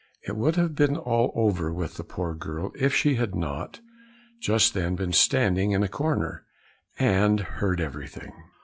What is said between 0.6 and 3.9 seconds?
been all over with the poor girl if she had not